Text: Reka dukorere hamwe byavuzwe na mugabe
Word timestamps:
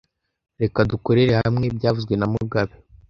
Reka 0.61 0.79
dukorere 0.91 1.33
hamwe 1.41 1.65
byavuzwe 1.77 2.13
na 2.17 2.27
mugabe 2.33 2.73